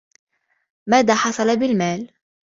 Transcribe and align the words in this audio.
ماذا 0.87 1.15
حصل 1.15 1.55
بالمال؟ 1.59 2.11